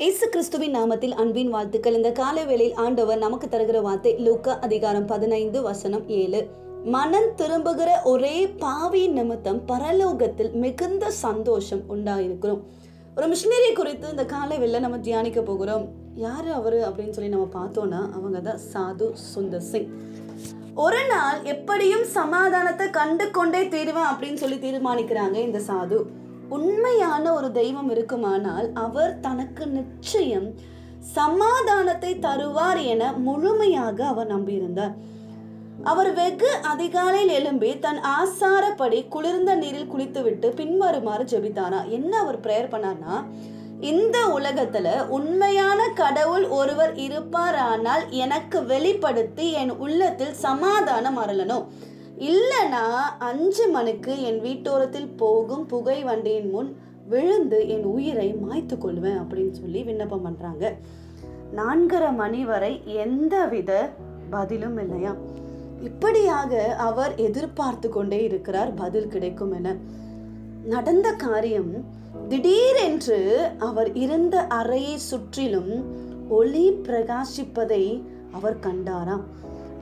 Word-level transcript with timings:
இயேசு 0.00 0.24
கிறிஸ்துவின் 0.32 0.74
நாமத்தில் 0.76 1.14
அன்பின் 1.22 1.50
வாழ்த்துக்கள். 1.52 1.94
இந்த 1.98 2.10
காலை 2.18 2.42
வேளையில் 2.48 2.74
ஆண்டவர் 2.82 3.20
நமக்கு 3.22 3.46
தருகிற 3.52 3.78
வார்த்தை 3.86 4.10
லூக்கா 4.24 4.52
அதிகாரம் 4.66 5.06
பதினைந்து 5.12 5.58
வசனம் 5.66 6.02
ஏழு. 6.18 6.40
மனம் 6.94 7.28
திரும்புகிற 7.38 7.90
ஒரே 8.10 8.34
பாவி 8.62 9.02
நிமித்தம் 9.14 9.60
பரலோகத்தில் 9.70 10.50
மிகுந்த 10.64 11.10
சந்தோஷம் 11.22 11.82
உண்டாயிருக்கிறோம். 11.94 12.60
ஒரு 13.16 13.28
மிஷினரி 13.32 13.70
குறித்து 13.78 14.10
இந்த 14.14 14.26
காலை 14.34 14.58
வெளில 14.64 14.82
நம்ம 14.86 14.98
தியானிக்க 15.06 15.42
போகிறோம். 15.48 15.86
யார் 16.26 16.50
அவர் 16.58 16.78
அப்படின்னு 16.88 17.16
சொல்லி 17.18 17.32
நம்ம 17.36 17.48
பார்த்தோன்னா 17.58 18.02
அவங்க 18.18 18.44
தான் 18.50 18.62
சாது 18.72 19.08
சுந்தர் 19.32 19.66
சிங். 19.70 19.90
ஒரு 20.86 21.02
நாள் 21.14 21.40
எப்படியும் 21.54 22.06
சமாதானத்தை 22.18 22.88
கண்டு 23.00 23.28
கொண்டே 23.40 23.64
தீருவேன் 23.76 24.10
அப்படின்னு 24.12 24.42
சொல்லி 24.44 24.60
தீர்மானிக்கிறாங்க 24.66 25.38
இந்த 25.48 25.62
சாது. 25.70 26.00
உண்மையான 26.48 27.32
ஒரு 27.32 27.52
தெய்வம் 27.52 27.90
இருக்குமானால் 27.90 28.72
அவர் 28.72 29.20
தனக்கு 29.20 29.66
நிச்சயம் 29.66 30.54
சமாதானத்தை 31.00 32.14
தருவார் 32.14 32.84
என 32.84 33.12
முழுமையாக 33.12 34.06
அவர் 34.06 34.26
நம்பியிருந்தார். 34.26 34.94
அவர் 35.82 36.12
வெகு 36.12 36.50
அதிகாலையில் 36.62 37.28
எழும்பி 37.28 37.78
தன் 37.78 38.00
ஆசாரப்படி 38.20 39.08
குளிர்ந்த 39.08 39.54
நீரில் 39.54 39.86
குளித்துவிட்டு 39.86 40.50
பின்வருமாறு 40.50 41.24
ஜெபித்தாரா? 41.24 41.88
என்ன 41.88 42.18
அவர் 42.18 42.40
ப்ரேயர் 42.40 42.72
பண்ணார்னா 42.72 43.24
இந்த 43.80 44.18
உலகத்துல 44.38 45.08
உண்மையான 45.08 45.88
கடவுள் 45.94 46.48
ஒருவர் 46.48 46.94
இருப்பாரானால் 46.94 48.08
எனக்கு 48.08 48.64
வெளிப்படுத்தி 48.64 49.52
என் 49.52 49.70
உள்ளத்தில் 49.70 50.32
சமாதானம் 50.32 51.18
அருளணும். 51.18 51.66
இல்லைனா 52.18 52.84
அஞ்சு 53.18 53.68
மணிக்கு 53.68 54.22
என் 54.22 54.40
வீட்டோரத்தில் 54.40 55.16
போகும் 55.16 55.66
புகை 55.66 56.04
வண்டியின் 56.04 56.50
முன் 56.50 56.76
விழுந்து 57.08 57.68
என் 57.68 57.84
உயிரை 57.84 58.34
மாய்த்து 58.34 58.78
கொள்வேன் 58.78 59.20
அப்படின்னு 59.20 59.50
சொல்லி 59.50 59.82
விண்ணப்பம் 59.82 60.24
பண்ணுறாங்க 60.24 60.74
நான்கரை 61.56 62.14
மணி 62.14 62.44
வரை 62.44 62.82
எந்தவித 62.84 63.92
பதிலும் 64.30 64.78
இல்லையா? 64.78 65.14
இப்படியாக 65.82 66.74
அவர் 66.74 67.14
எதிர்பார்த்து 67.14 67.88
கொண்டே 67.88 68.22
இருக்கிறார் 68.22 68.74
பதில் 68.74 69.08
கிடைக்கும் 69.08 69.52
என. 69.52 69.76
நடந்த 70.64 71.12
காரியம் 71.12 71.84
திடீரென்று 72.28 73.50
அவர் 73.58 73.92
இருந்த 73.92 74.46
அறையை 74.46 74.98
சுற்றிலும் 74.98 75.84
ஒளி 76.28 76.70
பிரகாசிப்பதை 76.70 78.02
அவர் 78.32 78.58
கண்டாராம். 78.58 79.24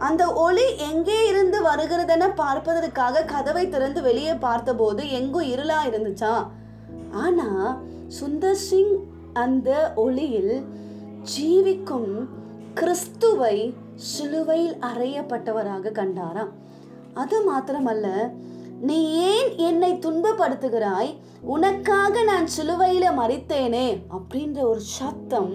அந்த 0.06 0.22
ஒளி 0.44 0.66
எங்கே 0.91 1.19
இருந்து 1.28 1.58
வருகிறதென 1.66 2.24
பார்ப்பதற்காக 2.34 3.24
கதவை 3.33 3.64
திறந்து 3.69 4.00
வெளியே 4.02 4.34
பார்த்தபோது 4.47 5.02
எங்கும் 5.10 5.50
இருளா 5.55 5.78
இருந்துச்சா? 5.88 6.34
ஆனா 7.24 7.48
சுந்தர் 8.20 8.62
சிங் 8.69 8.94
அந்த 9.32 9.70
ஒளியில் 9.97 10.55
ஜீவிக்கும் 11.32 12.10
கிறிஸ்துவை 12.75 13.56
சிலுவையில் 13.94 14.77
அறையப்பட்டவராக 14.91 15.92
கண்டாராம். 15.92 16.52
அது 17.14 17.36
மாத்திரமல்ல 17.50 18.06
நீ 18.80 18.98
ஏன் 19.30 19.50
என்னை 19.69 19.91
துன்பப்படுத்துகிறாய்? 19.94 21.12
உனக்காக 21.55 22.22
நான் 22.22 22.48
சிலுவையில 22.56 23.06
மறித்தேனே 23.20 23.86
அப்படின்ற 24.16 24.60
ஒரு 24.70 24.82
சத்தம் 24.98 25.52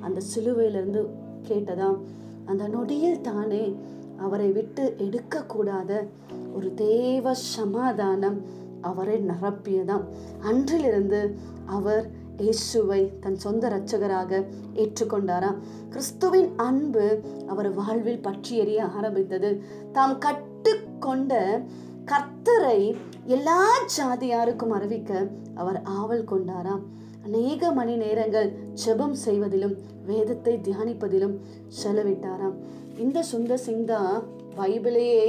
அந்த 0.00 0.18
சிலுவையிலிருந்து 0.32 1.02
கேட்டதாம். 1.48 1.98
அந்த 2.44 2.68
நொடியில் 2.68 3.20
தானே 3.20 3.76
அவரை 4.16 4.50
விட்டு 4.52 4.94
எடுக்கக்கூடாத 4.98 6.08
ஒரு 6.54 6.74
தேவ 6.74 7.34
சமாதானம் 7.34 8.42
அவரை 8.80 9.24
நிரப்பியதாம். 9.26 10.04
அன்றிலிருந்து 10.40 11.36
அவர் 11.66 12.10
இயேசுவை 12.38 13.18
தன் 13.20 13.36
சொந்த 13.36 13.68
இரட்சகராக 13.68 14.46
ஏற்றுக்கொண்டாராம். 14.74 15.58
கிறிஸ்துவின் 15.88 16.52
அன்பு 16.56 17.20
அவர் 17.46 17.74
வாழ்வில் 17.74 18.20
பற்றி 18.20 18.60
எறிய 18.60 18.80
ஆரம்பித்தது. 18.80 19.62
தாம் 19.92 20.18
கட்டுக்கொண்ட 20.18 21.62
கர்த்தரை 22.04 22.94
எல்லா 23.24 23.76
ஜாதியாருக்கும் 23.98 24.68
அறிவிக்க 24.68 25.26
அவர் 25.54 25.82
ஆவல் 25.82 26.24
கொண்டாராம். 26.24 26.82
அநேக 27.26 27.72
மணி 27.72 27.94
நேரங்கள் 27.96 28.48
ஜெபம் 28.84 29.16
செய்வதிலும் 29.24 29.74
வேதத்தை 30.06 30.54
தியானிப்பதிலும் 30.66 31.36
செலவிட்டாராம். 31.80 32.56
இந்த 32.98 33.18
சுந்தர் 33.32 33.64
சிங் 33.64 33.84
தான் 33.84 34.16
பைபிளையே 34.56 35.26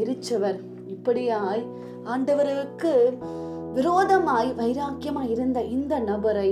எரிச்சவர். 0.00 0.58
இப்படியாய் 0.94 1.62
ஆண்டவருக்கு 2.12 2.92
விரோதமாய் 3.74 4.50
வைராக்கியமாய் 4.60 5.30
இருந்த 5.30 5.58
இந்த 5.76 5.94
நபரை 6.10 6.50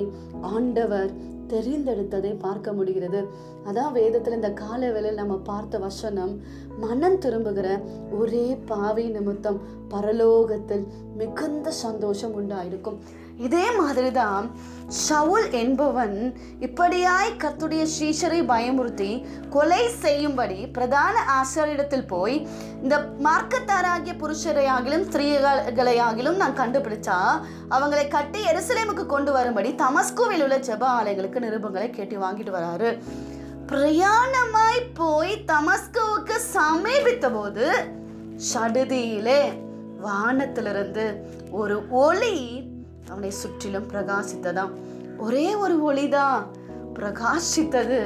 ஆண்டவர் 0.54 1.10
தெரிந்தெடுத்ததை 1.52 2.32
பார்க்க 2.38 2.72
முடிகிறது. 2.72 3.20
அதான் 3.68 3.92
வேதத்தில் 3.92 4.36
இந்த 4.38 4.50
கால 4.62 4.80
வேளையில் 4.92 5.20
நம்ம 5.20 5.36
பார்த்த 5.50 5.78
வசனம் 5.78 6.34
மனம் 6.80 7.18
திரும்புகிற 7.18 7.68
ஒரே 8.18 8.46
பாவி 8.70 9.06
நிமித்தம் 9.08 9.58
பரலோகத்தில் 9.90 10.84
மிகுந்த 11.16 11.70
சந்தோஷம் 11.70 12.34
உண்டாயிருக்கும். 12.40 12.98
இதே 13.46 13.66
மாதிரி 13.70 14.10
தான் 14.10 14.46
ஷவுல் 15.08 15.50
என்பவன் 15.50 16.14
இப்படியாய் 16.60 17.30
கத்துடைய 17.42 17.82
ஸ்ரீஷரை 17.94 18.40
பயமுறுத்தி 18.46 19.10
கொலை 19.50 19.82
செய்யும்படி 20.00 20.66
பிரதான 20.66 21.14
ஆசிரியரிடத்தில் 21.36 22.06
போய் 22.06 22.36
இந்த 22.82 22.96
மார்க்கத்தாராகிய 23.26 24.14
புருஷரையாகிலும் 24.22 25.06
ஸ்திரீகளையாகிலும் 25.08 26.36
நான் 26.36 26.58
கண்டுபிடிச்சா 26.60 27.18
அவங்களை 27.70 28.08
கட்டி 28.08 28.42
எருசலேமுக்கு 28.44 29.06
கொண்டு 29.06 29.32
வரும்படி 29.32 29.72
தமஸ்கோவில் 29.84 30.42
உள்ள 30.42 30.58
ஜெப 30.58 30.84
ஆலயங்களுக்கு 30.98 31.44
நிருபங்களை 31.46 31.90
கேட்டு 31.90 32.18
வாங்கிட்டு 32.24 32.54
வராரு. 32.58 32.90
பிரயாணமாய் 33.72 34.82
போய் 34.94 35.44
தமஸ்கோவுக்கு 35.46 36.36
சமீபித்த 36.52 37.30
போது 37.30 37.66
சடுதியிலே 38.52 39.40
வானத்திலிருந்து 40.00 41.04
ஒரு 41.50 41.76
ஒளி 41.90 42.36
அவனை 43.10 43.30
சுற்றிலும் 43.30 43.90
பிரகாசித்ததாம். 43.90 44.72
ஒரே 45.18 45.54
ஒரு 45.54 45.76
ஒளிதான் 45.90 46.42
பிரகாசித்தது 46.94 48.00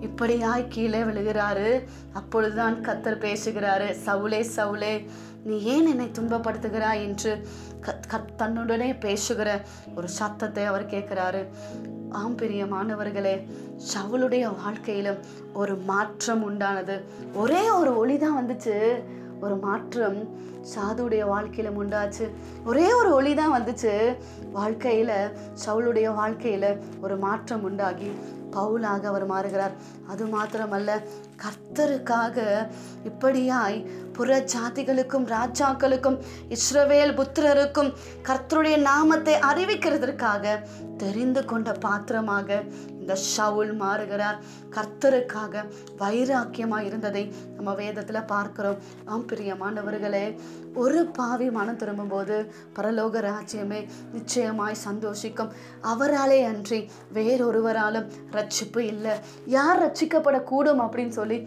இப்படியாய் 0.00 0.66
கீழே 0.68 1.00
விழுகிறாரு. 1.02 1.70
அப்பொழுதுதான் 2.12 2.76
கத்தர் 2.80 3.22
பேசுகிறாரு 3.26 3.88
சவுலே 4.06 4.40
சவுலே 4.56 4.94
நீ 5.44 5.56
ஏன் 5.62 5.86
என்னை 5.86 6.06
துன்பப்படுத்துகிறாய்? 6.06 7.02
என்று 7.06 7.32
தன்னுடனே 8.38 8.90
பேசுகிற 9.00 9.48
ஒரு 9.96 10.08
சத்தத்தை 10.08 10.64
அவர் 10.64 10.86
கேட்கிறாரு. 10.86 11.42
ஆம் 12.10 12.36
பிரியமானவர்களே 12.36 13.34
சவுளுடைய 13.92 14.44
வாழ்க்கையிலும் 14.62 15.20
ஒரு 15.52 15.74
மாற்றம் 15.76 16.42
உண்டானது. 16.50 16.96
ஒரே 17.34 17.70
ஒரு 17.70 17.96
ஒளி 17.96 18.16
தான் 18.18 18.36
வந்துச்சு. 18.38 18.76
ஒரு 19.44 19.56
மாற்றம் 19.66 20.18
சாதுடைய 20.72 21.22
வாழ்க்கையில 21.34 21.70
உண்டாச்சு. 21.80 22.26
ஒரே 22.64 22.86
ஒரு 22.98 23.10
ஒளி 23.14 23.32
தான் 23.40 23.54
வந்துச்சு. 23.54 23.94
வாழ்க்கையில 24.58 25.12
சவுளுடைய 25.64 26.08
வாழ்க்கையில 26.20 26.66
ஒரு 27.00 27.16
மாற்றம் 27.24 27.64
உண்டாகி 27.68 28.10
பவுலாக 28.56 29.02
அவர் 29.10 29.26
மாறுகிறார். 29.26 29.74
அது 30.12 30.24
மாத்திரமல்ல 30.34 30.90
கர்த்தருக்காக 31.42 32.38
இப்படியாய் 33.10 33.78
புற 34.16 34.38
ஜாதிகளுக்கும் 34.54 35.26
ராஜாக்களுக்கும் 35.36 36.18
இஸ்ரவேல் 36.56 37.16
புத்திரருக்கும் 37.20 37.90
கர்த்தருடைய 38.28 38.76
நாமத்தை 38.90 39.34
அறிவிக்கிறதற்காக 39.50 40.54
தெரிந்து 41.02 41.44
கொண்ட 41.44 41.72
பாத்திரமாக 41.86 42.62
இந்த 43.02 43.16
ஷவுல் 43.34 43.72
மாறுகிறார். 43.82 44.40
கர்த்தருக்காக 44.76 45.64
வைராக்கியமாக 46.02 46.88
இருந்ததை 46.88 47.24
நம்ம 47.56 47.74
வேதத்தில் 47.82 48.28
பார்க்கிறோம். 48.34 48.78
ஆம் 49.04 49.26
பிரியமானவர்களே 49.30 50.24
ஒரு 50.82 51.00
பாவி 51.18 51.50
மனம் 51.56 51.80
திரும்பும்போது 51.82 52.36
பரலோக 52.76 53.22
ராஜ்யமே 53.30 53.80
நிச்சயமாய் 54.12 54.82
சந்தோஷிக்கும். 54.88 55.50
அவராலே 55.92 56.38
அன்றி 56.52 56.80
வேறொருவராலும் 57.18 58.08
ரட்சிப்பு 58.36 58.82
இல்லை. 58.92 59.16
யார் 59.58 59.82
ரட்சிக்கப்படக்கூடும் 59.82 60.84
அப்படின்னு 60.84 61.16
சொல்லி 61.20 61.38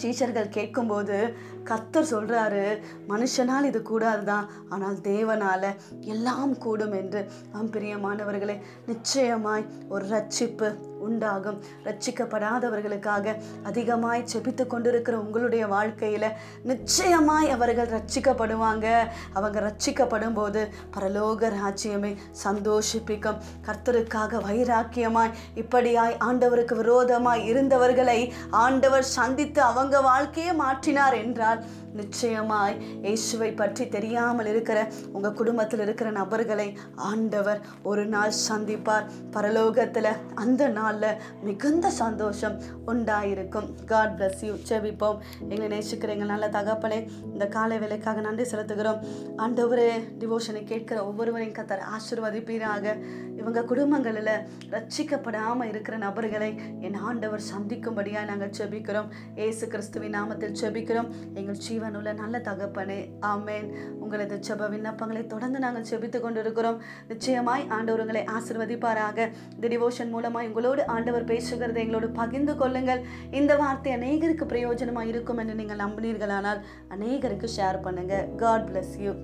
சீஷர்கள் 0.00 0.54
கேட்கும்போது 0.56 1.18
கத்தர் 1.64 2.10
சொல்றாரு 2.10 2.80
மனுஷனால் 3.08 3.64
இது 3.64 3.82
கூடாது 3.82 4.24
தான் 4.24 4.48
ஆனால் 4.68 4.98
தேவனால 5.02 5.74
எல்லாம் 6.00 6.58
கூடும் 6.58 6.92
என்று. 6.92 7.26
ஆம் 7.52 7.70
பிரியமானவர்களே 7.70 8.56
நிச்சயமாய் 8.86 9.66
ஒரு 9.88 10.06
ரட்சிப்பு 10.08 10.68
உண்டாகும். 11.00 11.58
ரட்சிக்கப்படாதவர்களுக்காக 11.84 13.34
அதிகமாய் 13.62 14.24
செபித்து 14.32 14.66
கொண்டிருக்கிற 14.66 15.18
உங்களுடைய 15.18 15.66
வாழ்க்கையில 15.66 16.30
நிச்சயமாய் 16.64 17.50
அவர்கள் 17.50 17.92
ரட்சிக்கப்படுவாங்க 17.96 18.86
அவங்க 19.32 19.60
ரட்சிக்கப்படும் 19.60 20.34
போது 20.34 20.68
பரலோக 20.96 21.50
ராஜ்யமே 21.60 22.16
சந்தோஷிப்பிக்கும். 22.44 23.40
கர்த்தருக்காக 23.66 24.40
வைராக்கியமாய் 24.48 25.34
இப்படியாய் 25.54 26.16
ஆண்டவருக்கு 26.28 26.74
விரோதமாய் 26.74 27.46
இருந்தவர்களை 27.52 28.32
ஆண்டவர் 28.50 29.02
சந்தித்து 29.02 29.62
அவங்க 29.62 30.00
வாழ்க்கையை 30.00 30.56
மாற்றினார் 30.56 31.16
என்றால் 31.24 31.57
God 31.58 31.87
நிச்சயமாய் 32.00 32.76
இயேசுவை 33.04 33.50
பற்றி 33.60 33.84
தெரியாமல் 33.94 34.48
இருக்கிற 34.52 34.78
உங்கள் 35.16 35.36
குடும்பத்தில் 35.40 35.82
இருக்கிற 35.84 36.08
நபர்களை 36.18 36.66
ஆண்டவர் 37.10 37.60
ஒரு 37.90 38.04
நாள் 38.14 38.34
சந்திப்பார். 38.48 39.06
பரலோகத்தில் 39.36 40.10
அந்த 40.42 40.62
நாளில் 40.78 41.18
மிகுந்த 41.46 41.86
சந்தோஷம் 42.02 42.56
உண்டாயிருக்கும். 42.92 43.68
காட் 43.92 44.16
பிளஸ் 44.18 44.44
யூ 44.48 44.54
செவிப்போம் 44.70 45.18
எங்களை 45.50 45.68
நேசிக்கிற 45.74 46.14
எங்கள் 46.16 46.32
நல்ல 46.34 46.48
தகப்பனே 46.58 47.00
இந்த 47.32 47.46
காலை 47.56 47.78
வேலைக்காக 47.84 48.24
நன்றி 48.28 48.46
செலுத்துகிறோம். 48.52 49.00
ஆண்டவரே 49.44 49.90
டிவோஷனை 50.22 50.62
கேட்கிற 50.72 50.98
ஒவ்வொருவரையும் 51.08 51.56
கத்தர் 51.58 51.86
ஆசிர்வதிப்பீராக. 51.94 52.94
இவங்க 53.40 53.60
குடும்பங்களில் 53.70 54.32
ரட்சிக்கப்படாமல் 54.72 55.68
இருக்கிற 55.72 55.96
நபர்களை 56.06 56.48
என் 56.86 56.98
ஆண்டவர் 57.08 57.48
சந்திக்கும்படியாக 57.52 58.28
நாங்கள் 58.30 58.54
செபிக்கிறோம் 58.58 59.10
ஏசு 59.46 59.64
கிறிஸ்துவின் 59.72 60.16
நாமத்தில் 60.18 60.56
செபிக்கிறோம் 60.62 61.10
எங்கள் 61.38 61.60
ஜீவன் 61.66 61.87
ஜீவனுள்ள 61.88 62.12
நல்ல 62.20 62.36
தகப்பனே. 62.48 62.98
ஆமேன். 63.32 63.68
உங்களது 64.02 64.36
செப 64.48 64.68
விண்ணப்பங்களை 64.74 65.22
தொடர்ந்து 65.32 65.58
நாங்கள் 65.64 65.88
செபித்து 65.90 66.18
கொண்டிருக்கிறோம். 66.20 66.80
நிச்சயமாய் 67.12 67.64
ஆண்டவர் 67.76 68.02
உங்களை 68.04 68.22
ஆசிர்வதிப்பாராக. 68.36 69.18
இந்த 69.54 69.68
டிவோஷன் 69.74 70.12
மூலமாய் 70.14 70.50
உங்களோடு 70.50 70.84
ஆண்டவர் 70.96 71.28
பேசுகிறதை 71.32 71.82
எங்களோடு 71.84 72.10
பகிர்ந்து 72.20 72.56
கொள்ளுங்கள். 72.62 73.02
இந்த 73.40 73.54
வார்த்தை 73.62 73.92
அநேகருக்கு 73.98 74.46
பிரயோஜனமாக 74.54 75.12
இருக்கும் 75.14 75.42
என்று 75.44 75.58
நீங்கள் 75.62 75.82
நம்பினீர்களானால் 75.86 76.62
அநேகருக்கு 76.96 77.50
ஷேர் 77.56 77.84
பண்ணுங்கள் 77.88 78.28
காட் 78.44 78.68
பிளஸ் 78.70 78.94
யூ 79.06 79.14